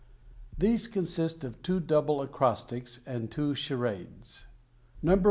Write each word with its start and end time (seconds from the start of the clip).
[These 0.57 0.87
consist 0.87 1.43
of 1.43 1.61
two 1.61 1.79
Double 1.79 2.21
Acrostics 2.23 3.01
and 3.05 3.29
two 3.29 3.53
Charades. 3.53 4.45
No. 5.03 5.13
I. 5.13 5.19